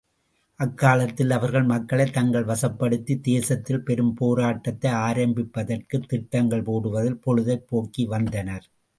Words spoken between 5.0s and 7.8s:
ஆரம்பிப்பதற்குத் திட்டங்கள் போடுவதில் பொழுதைப்